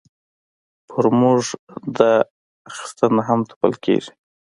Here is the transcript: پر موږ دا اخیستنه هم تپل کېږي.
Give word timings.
پر 0.89 1.05
موږ 1.21 1.41
دا 1.97 2.11
اخیستنه 2.69 3.21
هم 3.27 3.39
تپل 3.49 3.71
کېږي. 3.85 4.11